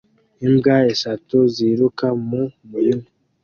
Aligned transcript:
Imbwa 0.45 0.75
eshatu 0.93 1.37
ziruka 1.53 2.07
mu 2.27 2.41
murima 2.69 3.07